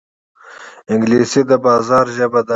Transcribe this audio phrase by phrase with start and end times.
[0.93, 2.49] انګلیسي د بازار ژبه ده